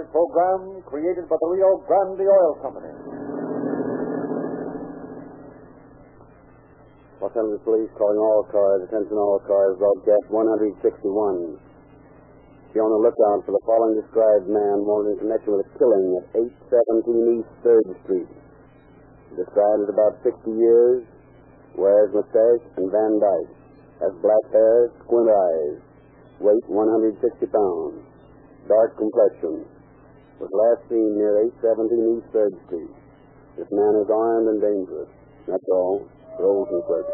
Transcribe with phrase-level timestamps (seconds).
[0.00, 2.88] program created by the Rio Grande Oil Company.
[7.20, 8.88] Los Angeles Police calling all cars.
[8.88, 9.76] Attention all cars.
[9.76, 11.60] Broadcast 161.
[12.72, 16.08] Be on the lookout for the following described man wanted in connection with a killing
[16.16, 16.24] at
[16.72, 18.32] 817 East 3rd Street.
[19.36, 21.04] Described as about 60 years,
[21.76, 23.52] wears mustache and Van Dyke,
[24.00, 25.84] has black hair, squint eyes,
[26.40, 28.00] weight 160 pounds,
[28.66, 29.68] dark complexion.
[30.42, 32.90] Was last seen near 817 East 3rd Street.
[33.54, 35.06] This man is armed and dangerous.
[35.46, 36.02] That's all.
[36.40, 37.06] Roll and clerk.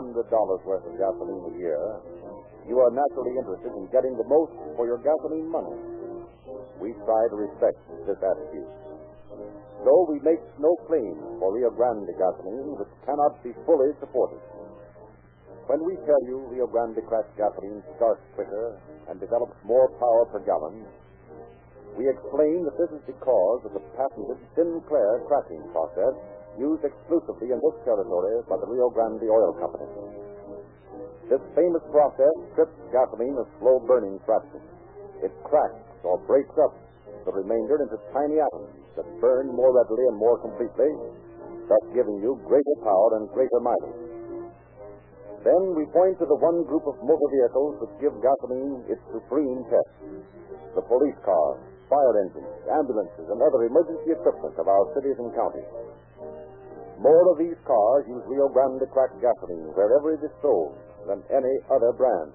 [0.00, 2.00] $100 worth of gasoline a year,
[2.64, 5.76] you are naturally interested in getting the most for your gasoline money.
[6.80, 7.76] We try to respect
[8.08, 8.68] this attitude.
[9.84, 14.40] Though we make no claim for Rio Grande gasoline which cannot be fully supported.
[15.68, 20.40] When we tell you Rio Grande cracked gasoline starts quicker and develops more power per
[20.44, 20.84] gallon,
[21.96, 26.16] we explain that this is because of the patented Sinclair cracking process
[26.58, 29.86] used exclusively in this territory by the Rio Grande Oil Company.
[31.30, 34.66] This famous process strips gasoline of slow burning fractions.
[35.22, 36.74] It cracks or breaks up
[37.22, 40.90] the remainder into tiny atoms that burn more readily and more completely,
[41.68, 44.10] thus giving you greater power and greater mileage.
[45.46, 49.64] Then we point to the one group of motor vehicles that give gasoline its supreme
[49.70, 49.94] test
[50.74, 51.58] the police cars,
[51.90, 55.66] fire engines, ambulances, and other emergency equipment of our cities and counties.
[57.00, 60.76] More of these cars use Rio Grande cracked gasoline wherever it is sold
[61.08, 62.28] than any other brand.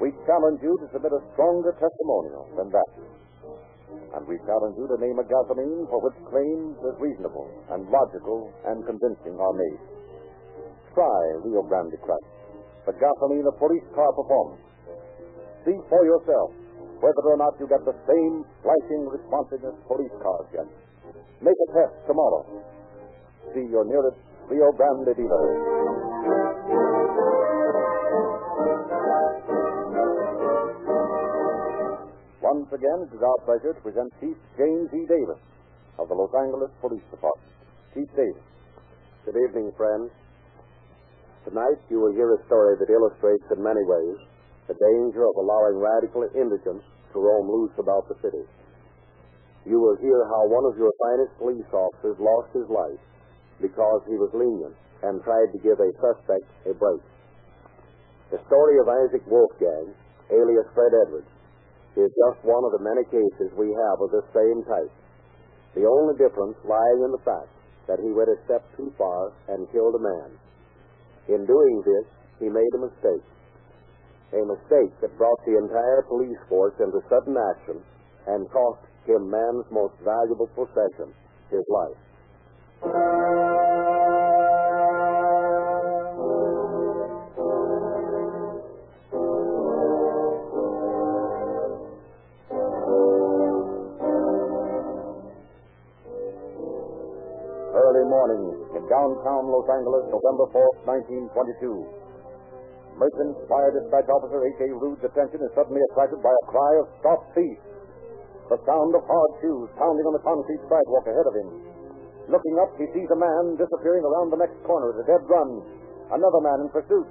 [0.00, 2.92] We challenge you to submit a stronger testimonial than that.
[4.16, 8.48] And we challenge you to name a gasoline for which claims as reasonable and logical
[8.64, 9.82] and convincing are made.
[10.96, 12.24] Try Rio Grande Crack,
[12.88, 14.64] the gasoline of police car performance.
[15.68, 16.48] See for yourself
[17.04, 20.68] whether or not you get the same flashing responsiveness police cars get.
[21.44, 22.40] Make a test tomorrow.
[23.54, 24.18] See your nearest
[24.50, 25.44] Rio Grande dealer.
[32.42, 35.02] Once again, it is our pleasure to present Chief James E.
[35.06, 35.40] Davis
[35.98, 37.52] of the Los Angeles Police Department.
[37.94, 38.46] Chief Davis.
[39.24, 40.10] Good evening, friends.
[41.44, 44.18] Tonight you will hear a story that illustrates in many ways
[44.68, 48.42] the danger of allowing radical indigents to roam loose about the city.
[49.66, 53.02] You will hear how one of your finest police officers lost his life
[53.60, 57.02] because he was lenient and tried to give a suspect a break.
[58.32, 59.94] The story of Isaac Wolfgang,
[60.34, 61.30] alias Fred Edwards,
[61.96, 64.92] is just one of the many cases we have of this same type.
[65.78, 67.52] The only difference lying in the fact
[67.88, 70.30] that he went a step too far and killed a man.
[71.28, 72.06] In doing this,
[72.40, 73.24] he made a mistake.
[74.34, 77.78] A mistake that brought the entire police force into sudden action
[78.26, 81.14] and cost him man's most valuable possession,
[81.50, 82.00] his life.
[99.06, 102.98] Downtown Los Angeles, November 4, 1922.
[102.98, 104.74] Merchant Fire Dispatch Officer H.A.
[104.82, 107.60] Rude's attention is suddenly attracted by a cry of stop thief.
[108.50, 111.48] The sound of hard shoes pounding on the concrete sidewalk ahead of him.
[112.34, 115.50] Looking up, he sees a man disappearing around the next corner at a dead run.
[116.10, 117.06] Another man in pursuit.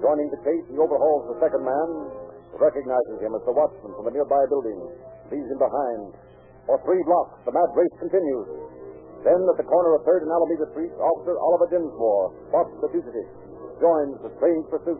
[0.00, 1.88] Joining the chase, he overhauls the second man,
[2.56, 4.80] recognizes him as the watchman from a nearby building,
[5.28, 6.16] leaves him behind.
[6.64, 8.48] For three blocks, the mad race continues.
[9.22, 13.28] Then, at the corner of 3rd and Alameda Street, Officer Oliver Dinsmore spots the fugitive,
[13.78, 14.98] joins the strange pursuit.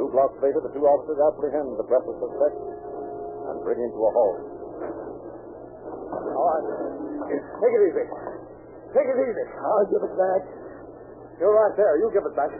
[0.00, 2.56] Two blocks later, the two officers apprehend the breathless suspect
[3.52, 4.38] and bring him to a halt.
[6.08, 6.64] All right.
[7.28, 8.04] Take it easy.
[8.96, 9.44] Take it easy.
[9.60, 10.42] I'll give it back.
[11.36, 12.00] You're right there.
[12.00, 12.52] You give it back.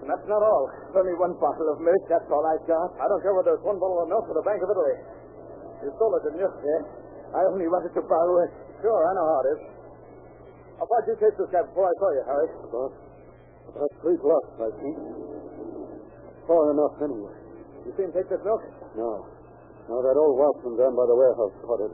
[0.00, 0.64] And that's not all.
[0.88, 2.02] It's only one bottle of milk.
[2.08, 2.96] That's all I got.
[2.96, 4.96] I don't care whether it's one bottle of milk for the Bank of Italy.
[5.84, 6.48] You stole it, didn't you?
[6.48, 7.36] Yeah.
[7.36, 8.50] I only wanted to borrow it.
[8.80, 9.60] Sure, I know how it is.
[10.80, 12.48] How did you take this guy before I saw you, Harry?
[12.64, 12.92] About,
[13.68, 14.96] about three blocks, I think.
[16.48, 17.36] Far enough, anyway.
[17.84, 18.64] You see him take this milk?
[18.96, 19.28] No.
[19.92, 21.92] No, that old watchman down by the warehouse caught it.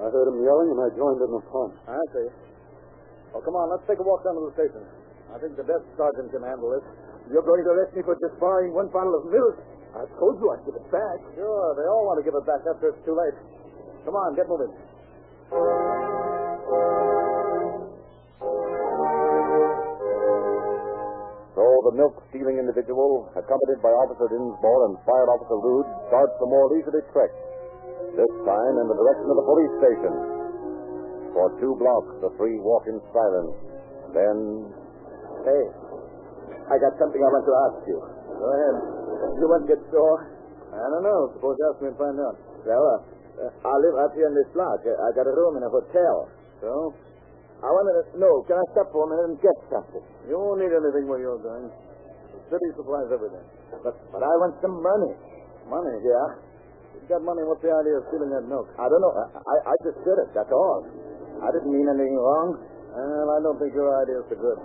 [0.00, 1.68] I heard him yelling, and I joined in the fun.
[1.88, 2.28] I see.
[3.32, 4.84] Well, come on, let's take a walk down to the station.
[5.32, 6.84] I think the best sergeant can handle this.
[7.32, 9.56] You're going to arrest me for just borrowing one bottle of milk?
[9.96, 11.18] I told you I'd give it back.
[11.34, 13.38] Sure, they all want to give it back after it's too late.
[14.04, 14.72] Come on, get moving.
[21.90, 26.70] The milk stealing individual, accompanied by Officer Dinsmore and Fire Officer Rude, starts the more
[26.70, 27.34] leisurely trek,
[28.14, 30.12] this time in the direction of the police station.
[31.34, 33.54] For two blocks, the three walk in silence.
[34.14, 34.38] Then,
[35.42, 35.62] Hey,
[36.70, 37.98] I got something I want to ask you.
[37.98, 38.76] Go ahead.
[39.40, 40.30] You want to get sore?
[40.70, 41.32] I don't know.
[41.34, 42.36] Suppose you ask me and find out.
[42.62, 44.78] Well, uh, I live up here in this block.
[44.86, 46.28] I got a room in a hotel.
[46.60, 46.94] So?
[47.60, 50.00] I wanted to know, can I stop for a minute and get something?
[50.24, 51.68] You won't need anything where you're going.
[51.68, 53.44] The city supplies everything.
[53.84, 55.12] But, but I want some money.
[55.68, 55.96] Money?
[56.00, 56.28] Yeah.
[56.96, 57.44] You've got money.
[57.44, 58.64] What's the idea of stealing that milk?
[58.80, 59.12] I don't know.
[59.12, 60.28] I, I, I just did it.
[60.32, 60.88] That's all.
[61.44, 62.48] I didn't mean anything wrong.
[62.96, 64.60] Well, I don't think your ideas are good.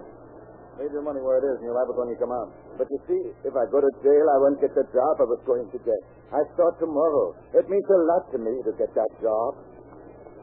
[0.80, 2.52] Leave your money where it is, and you'll have it when you come out.
[2.76, 5.40] But you see, if I go to jail, I won't get the job I was
[5.48, 6.00] going to get.
[6.36, 7.32] I start tomorrow.
[7.56, 9.56] It means a lot to me to get that job.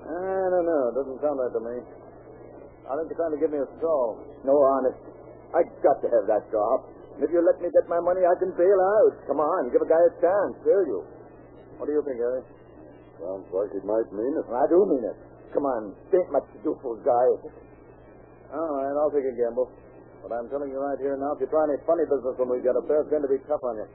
[0.08, 0.82] I don't know.
[0.88, 1.76] It doesn't sound right to me.
[2.88, 4.18] I think you're trying to give me a stall.
[4.42, 4.98] No, honest.
[5.54, 6.88] I got to have that job.
[7.16, 9.14] And if you let me get my money, I can bail out.
[9.28, 11.00] Come on, give a guy a chance, will you?
[11.76, 12.42] What do you think, Harry?
[13.20, 14.46] Sounds like he might mean it.
[14.48, 15.18] I do mean it.
[15.52, 17.26] Come on, ain't much to do for a guy.
[18.56, 19.68] All right, I'll take a gamble.
[20.24, 22.62] But I'm telling you right here now, if you try any funny business when we
[22.62, 23.88] get up there, it's going to be tough on you.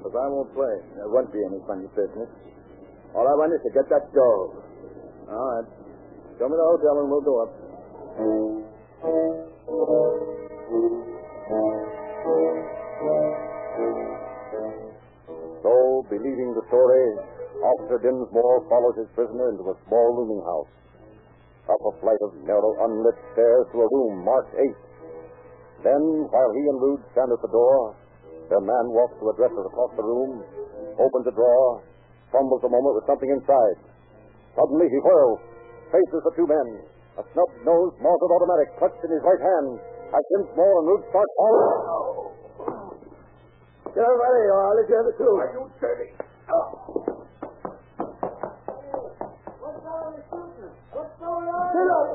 [0.00, 0.74] Because I won't play.
[0.96, 2.28] There won't be any funny business.
[3.12, 4.56] All I want is to get that job.
[5.28, 5.68] All right.
[6.40, 7.52] Show me the hotel and we'll go up.
[15.62, 15.74] So,
[16.10, 17.06] believing the story,
[17.60, 20.72] Officer Dinsmore follows his prisoner into a small rooming house.
[21.68, 24.64] Up a flight of narrow, unlit stairs to a room marked 8.
[25.84, 26.02] Then,
[26.32, 27.94] while he and Rude stand at the door,
[28.50, 30.42] their man walks to a dresser across the room,
[30.98, 31.82] opens a drawer,
[32.32, 33.78] fumbles a moment with something inside.
[34.58, 35.38] Suddenly he whirls,
[35.94, 36.82] faces the two men.
[37.20, 39.76] A snub-nosed Mauser automatic clutched in his right hand.
[40.08, 41.68] As Dinsmore and Rude start falling.
[43.92, 44.72] Get over there, you are.
[44.72, 45.28] Let you have it, too.
[45.28, 46.16] You dirty.
[50.96, 51.68] What's going on?
[51.76, 52.08] Get up.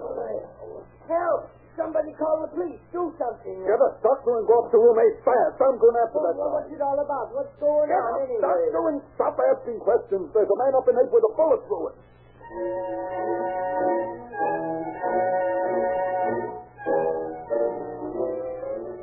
[1.06, 1.42] Help!
[1.78, 2.82] Somebody call the police.
[2.90, 3.58] Do something.
[3.62, 5.62] Get a doctor and go up to room 8 fast.
[5.62, 7.30] I'm going after that well, what's it all about?
[7.30, 8.42] What's going Get on a anyway?
[8.42, 10.34] doctor and stop asking questions.
[10.34, 11.98] There's a man up in 8 with a bullet through it.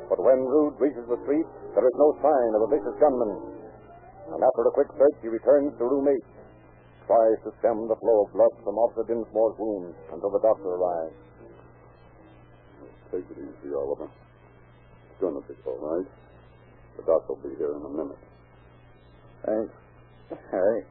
[0.09, 3.33] But when Rude reaches the street, there is no sign of a vicious gunman.
[4.33, 6.15] And after a quick search, he returns to room 8,
[7.07, 11.17] tries to stem the flow of blood from Officer Dinsmore's wound until the doctor arrives.
[13.11, 14.09] Take it easy, Oliver.
[14.09, 16.09] It's going to be all right.
[16.97, 18.21] The doctor will be here in a minute.
[19.45, 19.73] Thanks.
[20.49, 20.81] Harry.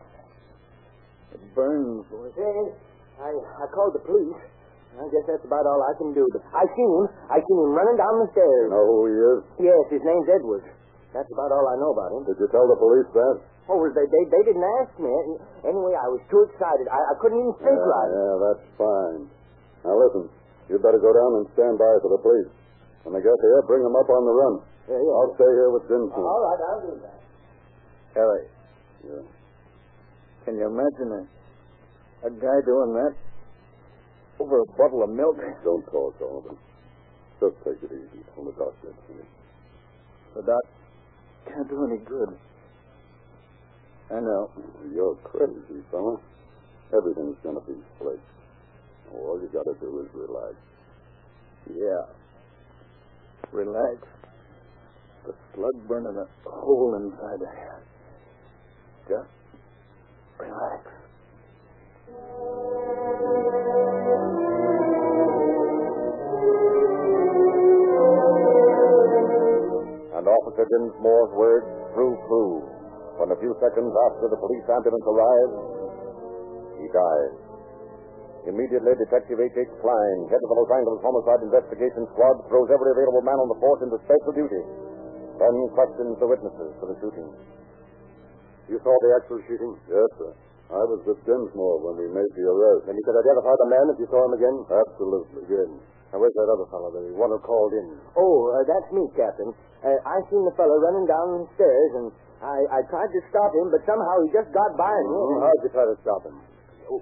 [1.34, 2.30] It burns, boy.
[2.36, 2.74] Hey,
[3.22, 4.38] I, I called the police.
[4.92, 6.24] I guess that's about all I can do.
[6.36, 7.06] But I seen him.
[7.32, 8.68] I seen him running down the stairs.
[8.68, 9.38] You know who he is?
[9.72, 10.68] Yes, his name's Edwards.
[11.16, 12.22] That's about all I know about him.
[12.28, 13.36] Did you tell the police that?
[13.72, 15.12] Oh, well, they, they, they didn't ask me.
[15.64, 16.88] Anyway, I was too excited.
[16.92, 18.10] I, I couldn't even think yeah, right.
[18.10, 19.20] Yeah, that's fine.
[19.86, 20.24] Now listen,
[20.68, 22.50] you better go down and stand by for the police.
[23.06, 24.54] When they get here, bring them up on the run.
[24.90, 25.14] Yeah, yeah.
[25.24, 26.20] I'll stay here with Dinsmore.
[26.26, 27.18] All right, I'll do that.
[28.18, 28.44] Harry,
[29.08, 29.24] Yeah.
[30.44, 31.22] can you imagine a,
[32.28, 33.12] a guy doing that?
[34.40, 35.36] Over a bottle of milk?
[35.64, 36.56] Don't talk, Oliver.
[37.40, 38.94] Just take it easy till the doctor.
[40.34, 40.62] The doc
[41.46, 42.38] can't do any good.
[44.10, 44.50] I know.
[44.94, 46.16] You're crazy, fella.
[46.96, 48.20] Everything's going to be slick.
[49.14, 50.54] All you got to do is relax.
[51.68, 52.06] Yeah.
[53.52, 53.98] Relax.
[55.26, 57.82] The slug burning a hole inside the head.
[59.08, 59.30] Just
[60.38, 60.90] relax.
[70.52, 71.64] Officer Dinsmore's words
[71.96, 72.60] threw true.
[73.16, 75.56] When a few seconds after the police ambulance arrived,
[76.76, 77.32] he died.
[78.52, 79.72] Immediately, Detective H.H.
[79.80, 83.56] Klein, head of the Los Angeles Homicide Investigation Squad, throws every available man on the
[83.64, 84.60] force into special duty.
[85.40, 87.28] Then questions the witnesses to the shooting.
[88.68, 89.72] You saw the actual shooting?
[89.88, 90.36] Yes, sir.
[90.68, 92.92] I was with Dinsmore when we made the arrest.
[92.92, 94.56] And you could identify the man if you saw him again?
[94.68, 95.48] Absolutely.
[95.48, 95.72] Good.
[96.12, 97.96] Now, where's that other fellow, the one who called in?
[98.20, 99.48] Oh, uh, that's me, Captain.
[99.80, 102.06] Uh, I seen the fellow running down the stairs, and
[102.44, 105.16] I, I tried to stop him, but somehow he just got by me.
[105.16, 106.36] Oh, how'd you try to stop him?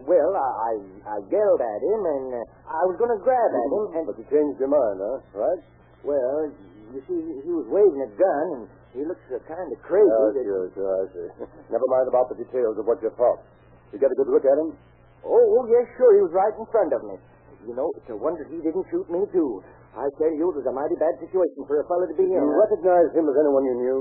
[0.07, 0.73] Well, I, I,
[1.11, 4.05] I yelled at him, and uh, I was going to grab at him, and...
[4.07, 5.19] But you changed your mind, huh?
[5.35, 5.61] Right?
[6.07, 6.55] Well,
[6.95, 8.63] you see, he was waving a gun, and
[8.95, 10.07] he looks uh, kind of crazy.
[10.07, 11.27] Oh, that- sure, sure, I see.
[11.75, 13.43] Never mind about the details of what you thought.
[13.91, 14.79] You get a good look at him?
[15.27, 16.15] Oh, oh, yes, sure.
[16.15, 17.19] He was right in front of me.
[17.67, 19.61] You know, it's a wonder he didn't shoot me, too.
[19.93, 22.39] I tell you, it was a mighty bad situation for a fellow to be in.
[22.41, 24.01] You recognize him as anyone you knew?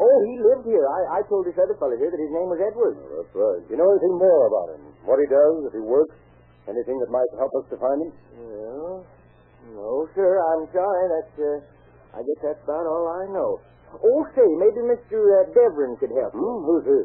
[0.00, 0.80] Oh, he lived here.
[0.80, 2.96] I, I told this other fellow here that his name was Edward.
[2.96, 3.60] Oh, that's right.
[3.68, 4.82] Do You know anything more about him?
[5.04, 6.16] What he does, if he works?
[6.66, 8.10] Anything that might help us to find him?
[8.40, 9.04] Well,
[9.76, 10.40] no, sir.
[10.40, 11.04] I'm sorry.
[11.12, 13.60] That's, uh, I guess that's about all I know.
[13.92, 15.20] Oh, say, maybe Mr.
[15.20, 16.32] Uh, Devlin could help.
[16.32, 16.58] Hmm?
[16.64, 17.00] Who's he?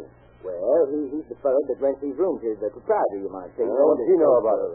[0.47, 2.39] Well, he, he's the fellow that rents these rooms.
[2.45, 3.65] He's the proprietor, you might say.
[3.67, 4.73] Well, what does he know about it?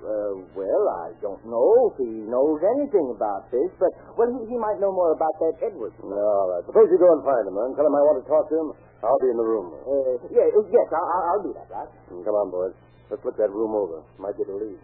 [0.00, 4.56] Uh, well, I don't know if he knows anything about this, but, well, he, he
[4.56, 5.92] might know more about that Edward.
[6.00, 6.64] All right.
[6.64, 8.68] Suppose you go and find him, and tell him I want to talk to him.
[9.04, 9.66] I'll be in the room.
[9.82, 11.90] Uh, yeah, uh, yes, I'll, I'll- I'll do that, right?
[12.08, 12.74] Hmm, Come on, boys.
[13.10, 14.00] Let's look that room over.
[14.18, 14.80] Might get a lead.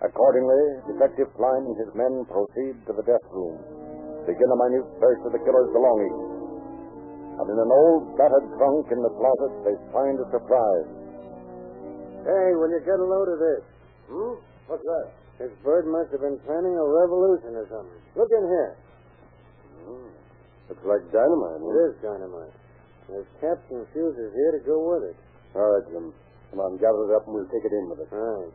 [0.00, 3.60] Accordingly, Detective Klein and his men proceed to the death room,
[4.24, 6.29] begin a minute search of the killer's belongings.
[7.40, 10.88] And in an old battered trunk in the closet, they find a surprise.
[12.20, 13.64] Hey, will you get a load of this?
[14.12, 14.36] Hmm?
[14.68, 15.08] What's that?
[15.40, 18.00] This bird must have been planning a revolution or something.
[18.12, 18.72] Look in here.
[19.88, 20.12] Hmm.
[20.68, 21.64] Looks like dynamite.
[21.64, 22.52] It is dynamite.
[23.08, 25.16] There's caps and fuses here to go with it.
[25.56, 26.12] All right, Jim.
[26.52, 28.10] Come on, gather it up and we'll take it in with us.
[28.12, 28.52] Right.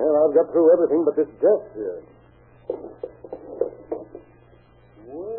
[0.00, 2.00] Well, I've got through everything but this desk here.
[5.12, 5.37] Well.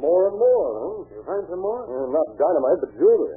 [0.00, 0.96] More and more, huh?
[1.12, 1.84] You find some more?
[1.84, 3.36] Uh, not dynamite, but jewelry.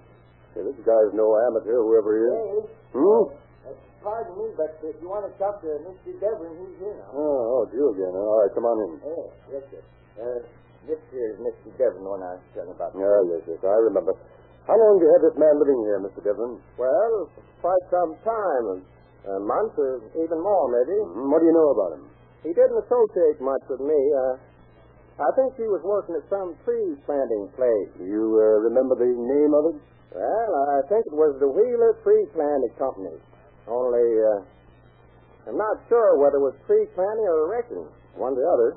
[0.55, 2.65] Hey, this guy's no amateur, whoever he is.
[2.95, 3.23] Hmm?
[3.67, 6.13] Uh, pardon me, but if you want to talk to Mr.
[6.23, 7.11] Devlin, he's here now.
[7.11, 8.13] Oh, oh, you again.
[8.15, 8.91] All right, come on in.
[9.03, 9.81] Oh, yes, sir.
[10.19, 10.39] Uh,
[10.87, 11.73] this here is Mr.
[11.75, 12.93] Devlin, one I was telling about.
[12.95, 14.13] Yeah, yes, yes, I remember.
[14.69, 16.23] How long have you had this man living here, Mr.
[16.23, 16.55] Devlin?
[16.79, 17.27] Well,
[17.59, 18.87] quite some time.
[19.23, 20.99] A month or even more, maybe.
[21.15, 22.03] Hmm, What do you know about him?
[22.43, 23.95] He didn't associate much with me.
[23.95, 24.35] Uh,
[25.21, 27.91] I think he was working at some tree planting place.
[28.01, 29.77] You uh, remember the name of it?
[30.13, 33.17] Well, I think it was the Wheeler Tree Planting Company.
[33.65, 37.85] Only, uh, I'm not sure whether it was tree planting or erecting.
[38.13, 38.69] One or the other.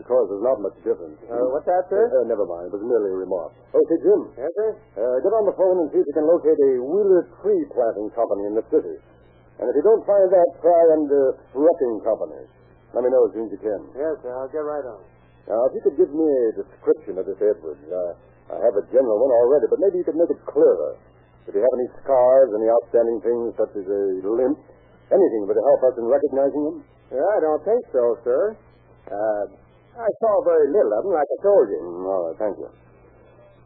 [0.00, 1.20] of course, there's not much difference.
[1.28, 2.08] Uh, what's that, sir?
[2.08, 2.72] Uh, never mind.
[2.72, 3.52] It was merely a remark.
[3.76, 4.32] Okay, Jim.
[4.32, 4.70] Yes, sir?
[4.96, 8.08] Uh, get on the phone and see if you can locate a Wheeler Tree Planting
[8.16, 8.96] Company in the city.
[9.60, 11.20] And if you don't find that, try and uh,
[11.52, 12.48] Wrecking Company.
[12.96, 13.80] Let me know as soon as you can.
[13.92, 14.32] Yes, sir.
[14.32, 15.04] I'll get right on.
[15.48, 17.80] Now, if you could give me a description of this Edward.
[17.88, 18.12] Uh,
[18.48, 20.96] I have a general one already, but maybe you could make it clearer.
[21.48, 24.56] If you have any scars, any outstanding things such as a limp,
[25.08, 26.76] anything that would help us in recognizing him?
[27.12, 28.56] Yeah, I don't think so, sir.
[29.08, 29.44] Uh,
[29.96, 31.80] I saw very little of him, like I told you.
[31.80, 32.68] Mm, all right, thank you.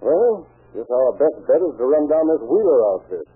[0.02, 3.26] Well, guess our best bet is to run down this Wheeler outfit.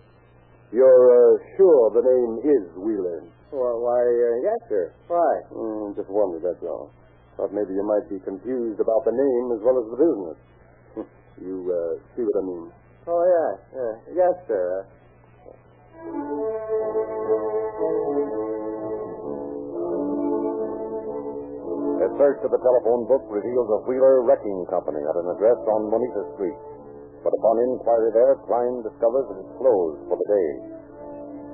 [0.71, 3.23] You're uh, sure the name is Wheeler?
[3.55, 4.85] Well, why, uh, yes, sir.
[5.07, 5.31] Why?
[5.55, 6.91] Mm, just wondered, that's all.
[7.37, 10.39] Thought maybe you might be confused about the name as well as the business.
[11.45, 12.65] you uh, see what I mean?
[13.05, 13.51] Oh, yeah.
[13.77, 13.95] yeah.
[14.25, 14.89] Yes, sir.
[21.97, 25.93] A search of the telephone book reveals a Wheeler Wrecking Company at an address on
[25.93, 26.57] Moneta Street.
[27.21, 30.51] But upon inquiry there, Klein discovers it is closed for the day.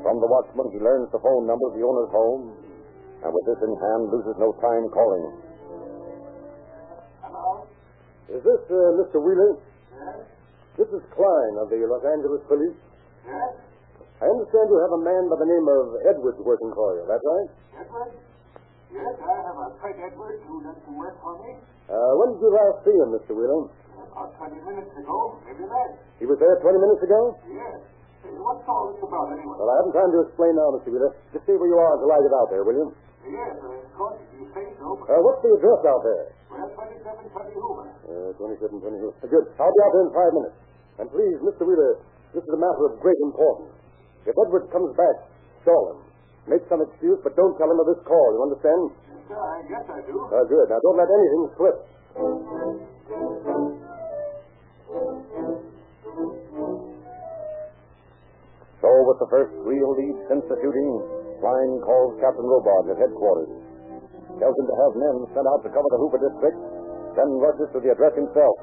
[0.06, 2.54] From the watchman, he learns the phone number of the owner's home,
[3.24, 5.51] and with this in hand, loses no time calling.
[8.32, 9.20] Is this uh, Mr.
[9.20, 9.60] Wheeler?
[10.80, 12.78] This is Klein of the Los Angeles Police.
[13.28, 17.04] I understand you have a man by the name of Edwards working for you.
[17.04, 17.48] That's right?
[17.84, 18.16] Edwards?
[18.88, 21.60] Yes, I have a Fred Edwards who does some work for me.
[21.92, 23.36] Uh, when did you last see him, Mr.
[23.36, 23.68] Wheeler?
[24.00, 25.92] About 20 minutes ago, maybe less.
[26.16, 27.36] He was there 20 minutes ago?
[27.52, 27.84] Yes.
[28.32, 29.56] What's all this about, anyway?
[29.60, 30.88] Well, I haven't time to explain now, Mr.
[30.88, 31.12] Wheeler.
[31.36, 32.88] Just stay where you are until I get out there, will you?
[33.22, 35.06] Yes, uh, of course, if you say so, but...
[35.06, 36.24] Uh, what's the address out there?
[36.50, 37.86] Well, 2720 Hoover.
[38.02, 39.30] Uh, 27, 22.
[39.30, 39.46] Good.
[39.62, 40.56] I'll be out there in five minutes.
[40.98, 41.62] And please, Mr.
[41.62, 42.02] Wheeler,
[42.34, 43.70] this is a matter of great importance.
[44.26, 45.16] If Edward comes back,
[45.62, 45.98] stall him.
[46.50, 48.28] Make some excuse, but don't tell him of this call.
[48.34, 48.82] You understand?
[48.90, 50.18] Yes, I guess I do.
[50.26, 50.66] Uh, good.
[50.66, 51.76] Now, don't let anything slip.
[58.82, 63.50] So, with the first real lead since the shooting, Klein calls Captain Robard at headquarters.
[64.38, 66.58] Tells him to have men sent out to cover the Hoover district,
[67.18, 68.56] then rushes to the address himself.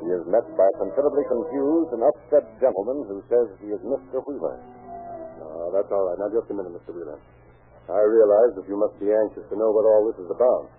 [0.00, 4.24] He is met by a considerably confused and upset gentleman who says he is Mr.
[4.24, 4.56] Wheeler.
[5.38, 6.18] Uh, that's all right.
[6.18, 6.96] Now, just a minute, Mr.
[6.96, 7.20] Wheeler.
[7.86, 10.72] I realize that you must be anxious to know what all this is about.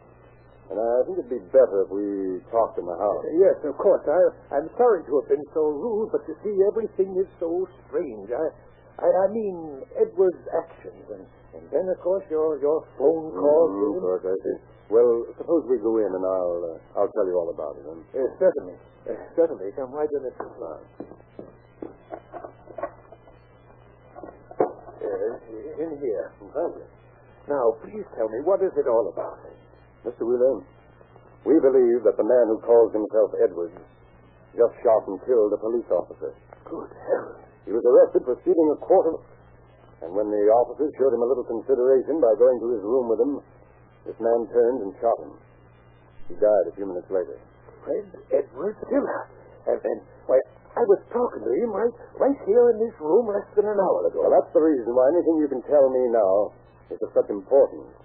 [0.72, 3.22] And I think it'd be better if we talked in the house.
[3.38, 4.02] Yes, of course.
[4.08, 8.32] I, I'm sorry to have been so rude, but you see, everything is so strange.
[8.32, 8.44] I,
[9.00, 11.26] I, I mean Edward's actions, and,
[11.58, 14.58] and then, of course, your, your phone call to Mm, course, I see.
[14.92, 17.86] Well, suppose we go in and I'll uh, I'll tell you all about it.
[17.88, 17.98] Huh?
[17.98, 18.76] Uh, certainly.
[19.10, 19.72] Uh, certainly.
[19.74, 20.54] Come right in at this.
[20.54, 20.78] Uh,
[25.82, 26.32] in here.
[27.50, 29.40] Now, please tell me, what is it all about?
[30.06, 30.24] Mr.
[30.24, 30.64] Wheeler,
[31.46, 33.76] we believe that the man who calls himself Edwards
[34.56, 36.32] just shot and killed a police officer.
[36.70, 37.53] Good heavens.
[37.64, 39.16] He was arrested for stealing a quarter.
[40.04, 43.20] And when the officers showed him a little consideration by going to his room with
[43.24, 43.34] him,
[44.04, 45.34] this man turned and shot him.
[46.28, 47.40] He died a few minutes later.
[47.88, 49.22] Fred Edward Diller.
[49.64, 50.44] And, and, why,
[50.76, 54.12] I was talking to him right, right here in this room less than an hour
[54.12, 54.28] ago.
[54.28, 56.52] Well, that's the reason why anything you can tell me now
[56.92, 57.96] is of such importance.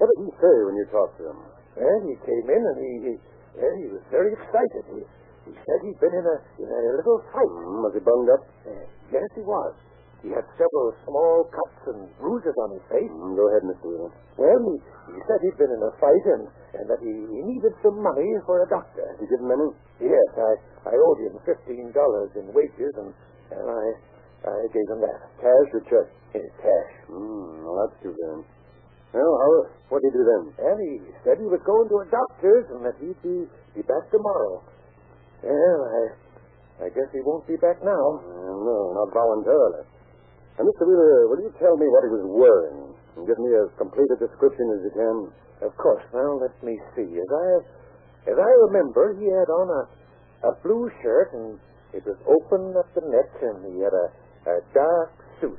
[0.00, 1.40] What did he say when you talked to him?
[1.76, 3.12] And he came in and he, he,
[3.60, 4.82] yeah, he was very excited.
[4.96, 5.00] He,
[5.46, 7.50] he said he'd been in a, in a little fight.
[7.50, 8.42] Hmm, was he bunged up?
[8.66, 9.74] Uh, yes, he was.
[10.22, 13.10] He had several small cuts and bruises on his face.
[13.10, 13.90] Hmm, go ahead, Mr.
[13.90, 14.12] Wheeler.
[14.38, 14.74] Well, he,
[15.12, 16.46] he said he'd been in a fight and,
[16.78, 19.02] and that he, he needed some money for a doctor.
[19.18, 19.68] Did you give him any?
[20.14, 20.52] Yes, I,
[20.90, 23.10] I owed him fifteen dollars in wages, and,
[23.50, 23.84] and I
[24.42, 25.20] I gave him that.
[25.38, 26.06] Cash or check?
[26.34, 26.92] In cash.
[27.06, 28.42] Hmm, well, that's too bad.
[29.14, 29.50] Well, how,
[29.92, 30.44] what did he do then?
[30.56, 33.46] And he said he was going to a doctor's and that he'd be,
[33.76, 34.64] be back tomorrow.
[35.42, 36.02] Well, I
[36.86, 38.06] I guess he won't be back now.
[38.22, 39.86] Uh, no, not voluntarily.
[40.58, 40.84] And Mr.
[40.86, 42.94] Wheeler, will you tell me what he was wearing?
[43.16, 45.16] And give me as complete a description as you can.
[45.68, 46.02] Of course.
[46.14, 47.06] Now let me see.
[47.06, 47.46] As I
[48.32, 49.82] as I remember, he had on a
[50.48, 51.58] a blue shirt and
[51.92, 54.06] it was open at the neck, and he had a
[54.48, 55.58] a dark suit.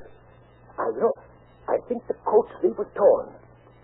[0.76, 1.12] I know,
[1.70, 3.32] I think the coat sleeve was torn.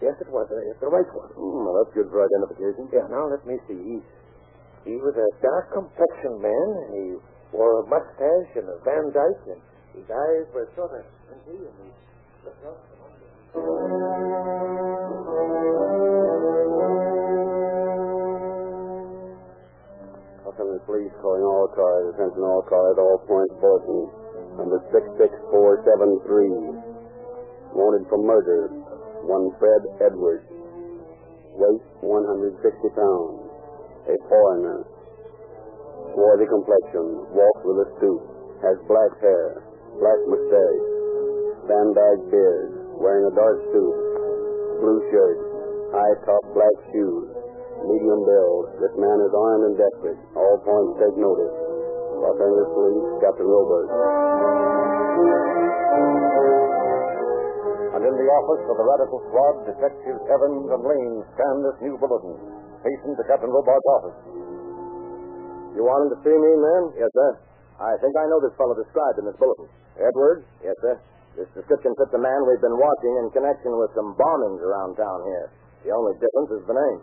[0.02, 0.49] Yes, it was.
[0.50, 1.30] Uh, it's the right one.
[1.37, 2.88] Hmm, well, that's good for identification.
[2.92, 3.07] Yeah.
[3.09, 3.77] Now let me see.
[3.77, 3.96] He
[4.85, 7.16] he was a dark complexioned man, and he
[7.53, 9.61] wore a mustache and a Van Dyke, and
[9.93, 11.90] his eyes were sort of squinty, and he
[12.45, 12.81] looked out.
[20.61, 22.14] Los Police calling all cars.
[22.14, 24.11] Attention all cars, all points bulletin.
[24.57, 26.49] Number 66473.
[27.77, 28.69] Wanted for murder.
[29.25, 30.47] One Fred Edwards.
[31.59, 33.49] Weight 160 pounds.
[34.08, 34.86] A foreigner.
[36.16, 37.06] Swarthy complexion.
[37.36, 38.22] Walks with a stoop.
[38.64, 39.64] Has black hair.
[40.00, 40.86] Black mustache.
[41.70, 42.70] Dyke beard.
[42.96, 43.96] Wearing a dark suit.
[44.80, 45.38] Blue shirt.
[45.92, 47.28] High top black shoes.
[47.80, 48.64] Medium build.
[48.78, 50.20] This man is armed and desperate.
[50.36, 51.54] All points take notice.
[52.20, 53.82] Los Angeles Police, Captain Wilbur.
[57.96, 61.96] And in the office of the Radical Squad, Detectives Evans and Lane scan this new
[61.96, 62.60] bulletin.
[62.81, 64.19] Hasten to Captain Robart's office.
[65.77, 66.83] You wanted to see me, man?
[66.97, 67.31] Yes, sir.
[67.81, 69.69] I think I know this fellow described in this bulletin.
[69.97, 70.45] Edwards?
[70.64, 70.97] Yes, sir.
[71.38, 75.21] This description fits a man we've been watching in connection with some bombings around town
[75.25, 75.47] here.
[75.87, 77.01] The only difference is the name.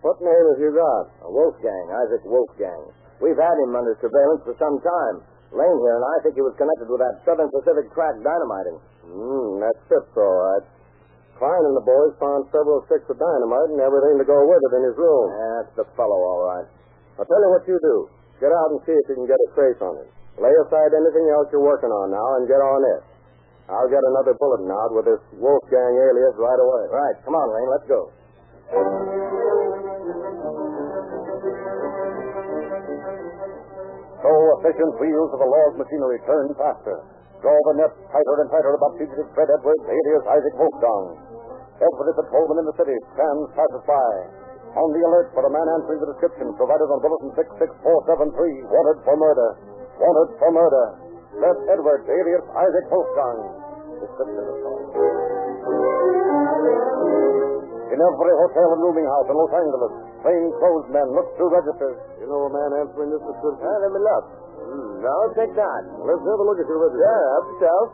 [0.00, 1.04] What name have you got?
[1.26, 2.92] A Wolfgang, Isaac Wolfgang.
[3.20, 5.16] We've had him under surveillance for some time.
[5.54, 8.78] Lane here and I think he was connected with that Southern Pacific track dynamiting.
[9.06, 10.64] Hmm, that fits all right.
[11.38, 14.72] Klein and the boys found several sticks of dynamite and everything to go with it
[14.78, 15.26] in his room.
[15.58, 16.68] That's the fellow, all right.
[17.18, 17.96] I'll tell you what you do.
[18.38, 20.08] Get out and see if you can get a trace on him.
[20.38, 23.02] Lay aside anything else you're working on now and get on it.
[23.70, 26.82] I'll get another bulletin out with this Wolfgang alias right away.
[26.90, 27.16] Right.
[27.24, 27.70] Come on, Lane.
[27.70, 28.00] Let's go.
[34.20, 36.98] So efficient wheels of the law's machinery turn faster.
[37.44, 41.12] Draw the net tighter and tighter about fugitive Fred Edwards, alias Isaac Wolfgang.
[41.76, 43.52] Every patrolman in the city stands
[43.84, 44.12] by.
[44.80, 49.16] On the alert for a man answering the description provided on Bulletin 66473, wanted for
[49.20, 49.60] murder.
[50.00, 50.84] Wanted for murder.
[51.36, 53.40] Fred Edwards, alias Isaac Wolfgang.
[54.00, 54.80] Description known.
[57.92, 59.92] In every hotel and rooming house in Los Angeles,
[60.24, 62.00] plainclothes men look through registers.
[62.24, 63.68] You know a man answering this description?
[63.68, 64.43] Let me look.
[65.04, 65.82] No, take that.
[66.00, 67.04] Let's have a look at your register.
[67.04, 67.86] Yeah, help yourself.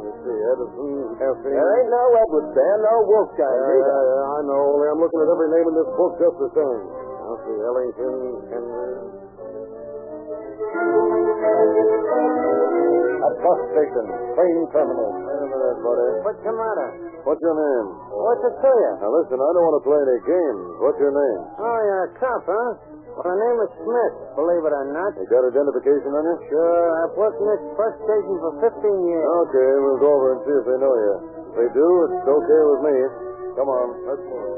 [0.00, 0.38] Let's see.
[0.40, 0.90] Edison,
[1.20, 1.52] Effie.
[1.52, 3.92] There ain't no Edwards there, no Wolfgang Yeah, either.
[3.92, 4.60] yeah, yeah, I know.
[4.72, 6.82] Only I'm looking at every name in this book just the same.
[7.28, 7.56] I'll see.
[7.60, 8.14] Ellington,
[8.48, 8.94] Henry.
[12.06, 14.06] At bus station,
[14.38, 15.10] train terminal.
[15.12, 16.08] Wait a minute, buddy.
[16.22, 16.88] What's the matter?
[17.26, 17.86] What's your name?
[18.14, 18.92] What's it to you?
[19.02, 20.62] Now listen, I don't want to play any games.
[20.78, 21.40] What's your name?
[21.58, 22.70] Oh, you're a cop, huh?
[23.16, 25.16] Well, my name is Smith, believe it or not.
[25.16, 26.36] You got identification on you?
[26.52, 29.24] Sure, I've worked in this bus station for 15 years.
[29.24, 31.14] Okay, we'll go over and see if they know you.
[31.48, 32.96] If they do, it's okay with me.
[33.56, 34.52] Come on, let's move.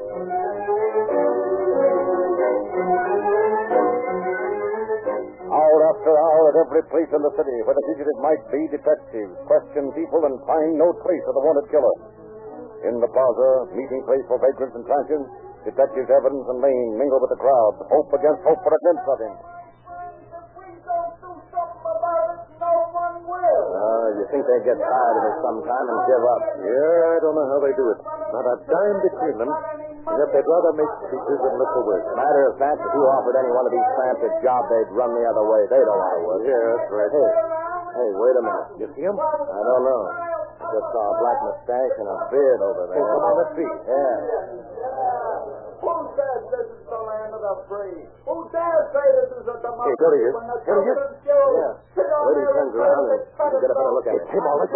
[5.55, 8.67] How Hour after hour at every place in the city where the fugitive might be,
[8.75, 11.95] detectives question people and find no trace of the wanted killer.
[12.91, 15.31] In the plaza, meeting place for vagrants and transients,
[15.69, 19.19] Detectives Evans and Lane mingle with the crowd, hope against hope for a glimpse of
[19.21, 19.35] him.
[22.59, 26.41] Uh, you think they'd get tired of it sometime and give up?
[26.65, 27.99] Yeah, I don't know how they do it.
[28.33, 29.51] Not a dime between them.
[30.09, 32.05] And Yet they'd rather make speeches than look for work.
[32.17, 35.13] Matter of fact, if you offered any one of these tramps a job, they'd run
[35.13, 35.69] the other way.
[35.69, 36.41] They don't want to work.
[36.49, 37.13] Yeah, that's right.
[37.13, 37.29] Hey,
[37.93, 38.69] hey, wait a minute.
[38.81, 39.17] You see him?
[39.21, 40.03] I don't know.
[40.59, 43.05] I just saw a black mustache and a beard over there.
[43.05, 43.69] Oh, come on, let's see.
[43.69, 44.17] Yeah.
[45.79, 48.03] Who says this is the land of the free?
[48.27, 50.35] Who dares say this is a democracy there he is.
[50.35, 50.99] when the There he is.
[50.99, 51.49] children kill?
[51.55, 51.73] Yeah.
[51.95, 53.23] Sit down Wait till he there turns and around and
[53.63, 54.27] get a better look at it.
[54.27, 54.59] Hey, come on.
[54.59, 54.67] No,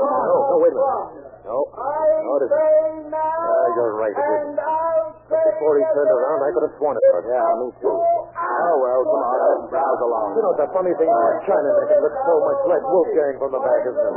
[0.46, 1.26] no, wait a minute.
[1.42, 1.58] No.
[1.74, 3.18] I No, say now.
[3.18, 7.02] Ah, you're right, And I'll say Before he turned around, I could have sworn it
[7.02, 7.26] was.
[7.26, 7.90] Yeah, me too.
[7.90, 9.34] Oh, well, come on.
[9.42, 10.38] Let's browse along.
[10.38, 13.50] You know, the funny thing about China, they can look so much like Wolfgang from
[13.50, 14.14] the back, isn't it?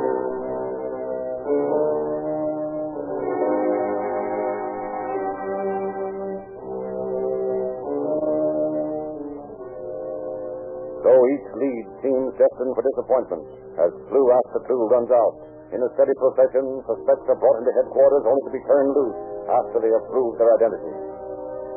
[12.36, 13.44] Destined for disappointment
[13.80, 15.34] as clue after clue runs out.
[15.74, 19.20] In a steady procession, suspects are brought into headquarters only to be turned loose
[19.50, 20.94] after they have proved their identity.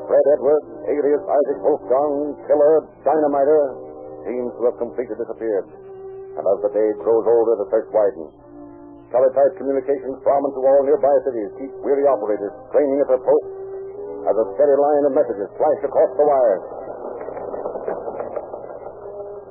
[0.06, 3.64] Fred Edwards, alias Isaac Wolfgang, killer, dynamiter,
[4.24, 5.68] seems to have completely disappeared.
[6.36, 8.32] And as the day grows older, the search widens.
[9.08, 13.56] Teletype communications from and to all nearby cities keep weary operators straining at their posts
[14.28, 16.64] as a steady line of messages flash across the wires.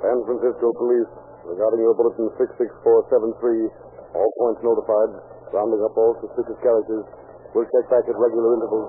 [0.08, 1.12] San Francisco Police,
[1.44, 5.12] regarding your bulletin 66473, all points notified,
[5.52, 7.04] rounding up all suspicious characters.
[7.52, 8.88] We'll check back at regular intervals.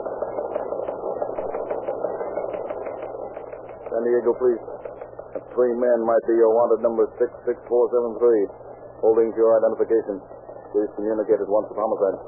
[3.90, 4.62] San Diego Police,
[5.58, 10.22] three men might be your wanted number 66473, holding to your identification.
[10.70, 12.18] Please communicate at once with homicide.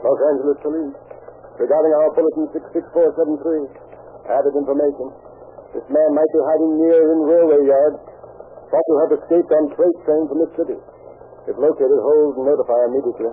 [0.00, 0.96] Los Angeles Police,
[1.60, 5.21] regarding our bulletin 66473, added information.
[5.72, 8.00] This man might be hiding near in railway yards.
[8.68, 10.76] Thought to have escaped on freight train from this city.
[11.48, 13.32] If located, hold and notify immediately.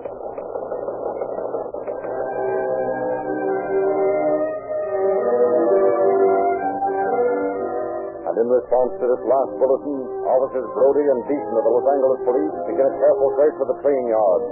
[8.24, 12.20] And in response to this last bulletin, officers Brody and Beeson of the Los Angeles
[12.24, 14.42] Police begin a careful search for the train yard.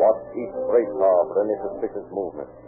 [0.00, 2.67] Watch each freight car for any suspicious movement.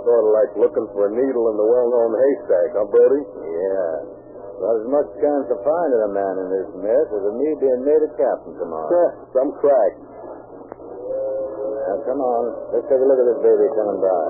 [0.00, 3.20] Sort of like looking for a needle in the well-known haystack, huh, Brody?
[3.20, 3.94] Yeah.
[4.60, 7.80] Not as much chance of finding a man in this mess as of me being
[7.84, 8.88] made a captain tomorrow.
[9.32, 9.92] Some crack.
[11.84, 12.42] Now, come on.
[12.76, 14.22] Let's take a look at this baby coming by.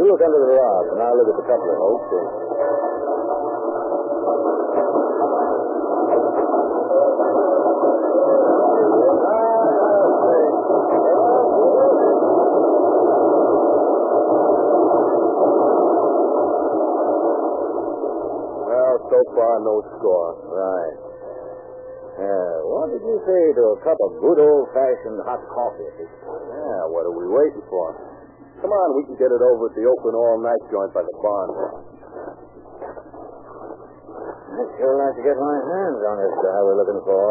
[0.00, 1.76] You look under the rock, and I'll look at the coupler.
[1.76, 2.85] Okay.
[19.56, 20.30] Far, no score.
[20.52, 20.96] Right.
[22.16, 25.84] Yeah, what did you say to a cup of good old-fashioned hot coffee?
[26.00, 27.92] Yeah, what are we waiting for?
[28.60, 31.48] Come on, we can get it over at the open all-night joint by the barn.
[34.56, 37.24] I'd sure like to get my hands on this guy we're looking for.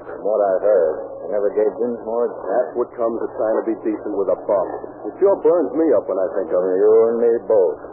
[0.00, 3.76] From what I heard, he never gave Dinsmore That's what comes of trying to be
[3.84, 4.68] decent with a bum.
[5.04, 6.76] It sure burns me up when I think of it.
[6.80, 7.89] You and me both.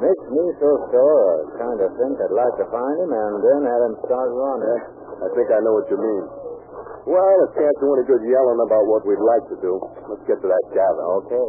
[0.00, 3.60] Makes me so sore, I kind of think I'd like to find him and then
[3.68, 4.80] have him start running.
[5.20, 6.24] I think I know what you mean.
[7.04, 9.76] Well, it can't do any good yelling about what we'd like to do.
[10.08, 11.04] Let's get to that cabin.
[11.20, 11.46] Okay.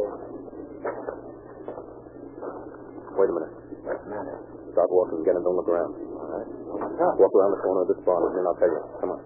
[3.16, 3.52] Wait a minute.
[3.88, 4.36] What's the matter?
[4.76, 5.92] Start walking again and don't look around.
[5.96, 6.48] All right.
[7.16, 8.82] Walk around the corner of this barn and then I'll tell you.
[9.00, 9.20] Come on.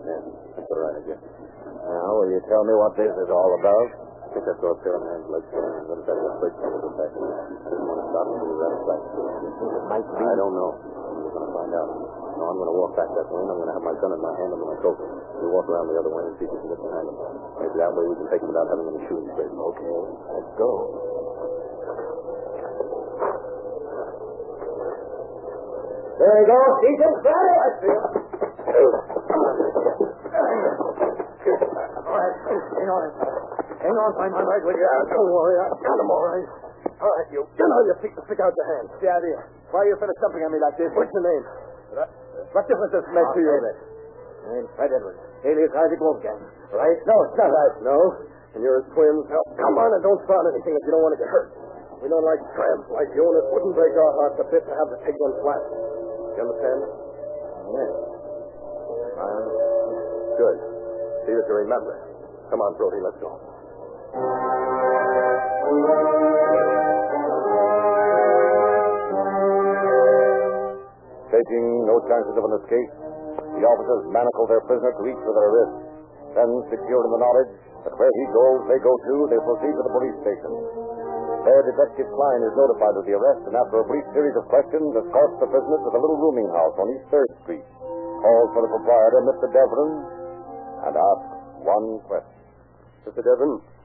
[0.00, 0.20] Yeah,
[0.56, 1.20] that's all right, I guess.
[1.20, 3.99] Now, will you tell me what this is all about?
[4.30, 5.90] I think I saw a pair of hands legs going in.
[5.90, 6.14] What is that?
[6.14, 7.10] A freight train back.
[7.10, 9.02] I didn't want to stop and do that flat.
[9.10, 10.22] It might be.
[10.22, 10.70] I don't know.
[10.70, 11.90] We're going to find out.
[12.38, 14.14] No, I'm going to walk back that way, and I'm going to have my gun
[14.14, 15.02] in my hand under my coat.
[15.02, 17.18] We'll walk around the other way and see if we can get behind them.
[17.58, 19.50] Maybe that way we can take them without having any shooting space.
[19.50, 19.90] Okay,
[20.30, 20.70] let's go.
[26.22, 27.12] There you go, Deacon.
[27.18, 27.50] Ready?
[27.50, 28.14] I see him.
[32.06, 33.49] All right,
[33.80, 34.10] hang on.
[34.16, 34.86] Find my right with you.
[34.86, 36.46] Don't worry, I got him all right.
[37.00, 37.40] All right, you.
[37.56, 38.88] Get on your feet and stick out your hands.
[39.00, 39.38] The idea.
[39.72, 40.92] Why are you finished jumping on me like this?
[40.92, 41.44] What's your name?
[42.52, 43.52] What difference does it make to you?
[44.50, 45.20] Name's Fred Edwards.
[45.44, 46.40] Alias Isaac Wolfgang.
[46.72, 46.98] Right?
[47.04, 47.74] No, it's not right.
[47.84, 47.96] No?
[48.56, 49.24] And you're his twins.
[49.30, 51.54] Now, come on and don't start anything if you don't want to get hurt.
[52.00, 54.72] We don't like tramps like you, and it wouldn't break our hearts a bit to
[54.72, 55.62] have the pig one flat.
[56.34, 56.80] You understand?
[57.70, 57.92] Yes.
[59.20, 59.44] Uh,
[60.40, 60.56] good.
[61.28, 61.94] See that you remember.
[62.48, 63.36] Come on, Brody, let's go.
[71.30, 72.90] Taking no chances of an escape,
[73.54, 75.82] the officers manacle their prisoner to each of their wrists.
[76.34, 77.54] Then, secure in the knowledge
[77.86, 80.52] that where he goes, they go too, they proceed to the police station.
[81.46, 84.90] There, Detective Klein is notified of the arrest, and after a brief series of questions,
[84.98, 87.64] escorts the prisoners to the little rooming house on East Third Street,
[88.26, 89.46] calls for the proprietor, Mr.
[89.54, 89.92] Devlin,
[90.90, 91.30] and asks
[91.62, 92.42] one question.
[93.06, 93.22] Mr.
[93.22, 93.79] Devon, is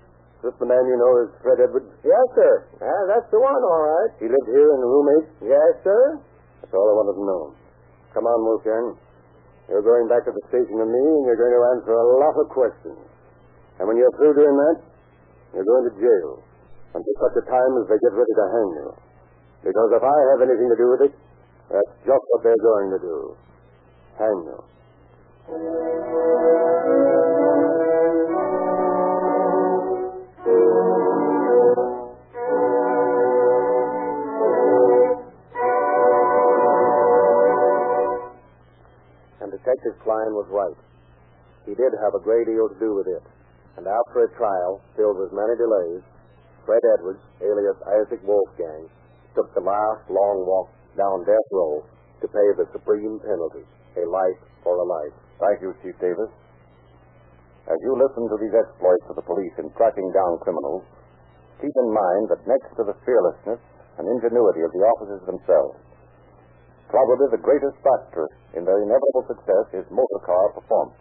[0.45, 1.89] this the man you know as Fred Edwards?
[2.05, 2.69] Yes, sir.
[2.77, 4.13] Ah, that's the one, all right.
[4.21, 5.27] He lived here in the room eight?
[5.49, 6.21] Yes, sir.
[6.61, 7.43] That's all I wanted to know.
[8.13, 8.93] Come on, Wolfgang.
[9.65, 12.37] You're going back to the station with me, and you're going to answer a lot
[12.37, 13.01] of questions.
[13.81, 14.77] And when you're through doing that,
[15.57, 16.45] you're going to jail
[16.93, 18.89] until such a time as they get ready to hang you.
[19.65, 21.13] Because if I have anything to do with it,
[21.73, 23.17] that's just what they're going to do.
[24.21, 24.61] Hang you.
[39.75, 40.79] Detective Klein was right.
[41.67, 43.23] He did have a great deal to do with it.
[43.75, 45.99] And after a trial filled with many delays,
[46.63, 48.87] Fred Edwards, alias Isaac Wolfgang,
[49.35, 51.83] took the last long walk down death row
[52.23, 53.67] to pay the supreme penalty,
[53.99, 55.15] a life for a life.
[55.43, 56.31] Thank you, Chief Davis.
[57.67, 60.87] As you listen to these exploits of the police in tracking down criminals,
[61.59, 63.59] keep in mind that next to the fearlessness
[63.99, 65.75] and ingenuity of the officers themselves,
[66.95, 68.23] probably the greatest factor
[68.55, 70.95] in their inevitable success is motor car performance.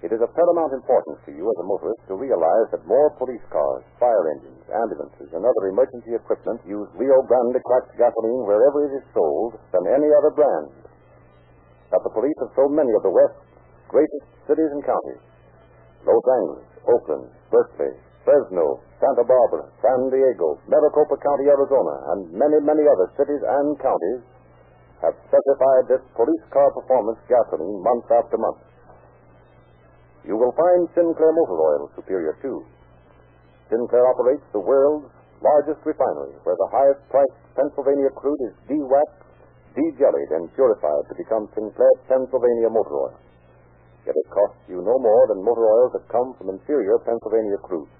[0.00, 3.44] It is of paramount importance to you as a motorist to realize that more police
[3.52, 8.96] cars, fire engines, ambulances, and other emergency equipment use Rio Grande cracked gasoline wherever it
[8.96, 10.72] is sold than any other brand.
[11.92, 13.44] That the police of so many of the West's
[13.92, 15.24] greatest cities and counties,
[16.08, 17.92] Los Angeles, Oakland, Berkeley,
[18.24, 24.24] Fresno, Santa Barbara, San Diego, Maricopa County, Arizona, and many, many other cities and counties
[25.02, 28.62] have specified this police car performance gasoline month after month.
[30.24, 32.64] You will find Sinclair Motor Oil superior too.
[33.70, 35.10] Sinclair operates the world's
[35.42, 39.22] largest refinery, where the highest priced Pennsylvania crude is de-waxed,
[39.76, 43.18] de-jellied, and purified to become Sinclair Pennsylvania Motor Oil.
[44.06, 47.90] Yet it costs you no more than motor oils that come from inferior Pennsylvania crude.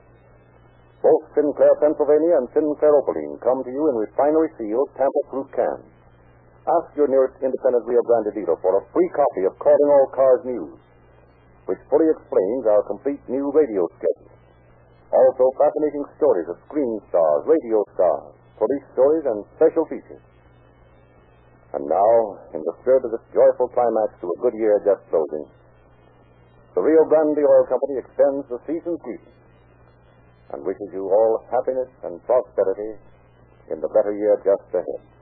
[1.02, 5.95] Both Sinclair Pennsylvania and Sinclair Opaline come to you in refinery sealed tamper-proof cans.
[6.66, 10.42] Ask your nearest independent Rio Grande dealer for a free copy of Calling All Cars
[10.42, 10.74] News,
[11.70, 14.34] which fully explains our complete new radio schedule.
[15.14, 20.18] Also, fascinating stories of screen stars, radio stars, police stories, and special features.
[21.78, 22.14] And now,
[22.50, 25.46] in the spirit of this joyful climax to a good year just closing,
[26.74, 29.38] the Rio Grande Oil Company extends the season's greetings
[30.50, 32.98] and wishes you all happiness and prosperity
[33.70, 35.15] in the better year just ahead.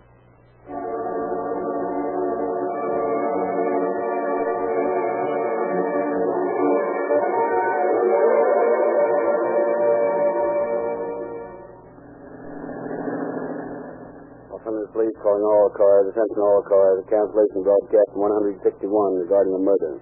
[15.22, 20.00] Calling all cars, attention all cars, cancellation broadcast 161 regarding a murder.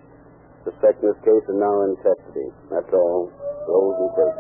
[0.64, 2.48] Suspect in this case is now in custody.
[2.70, 3.30] That's all.
[3.68, 4.38] Rolls and quits.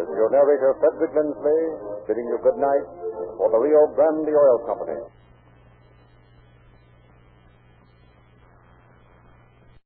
[0.00, 1.60] This is your narrator, Frederick Lindsley,
[2.08, 4.98] bidding you good night for the Rio Grande Oil Company.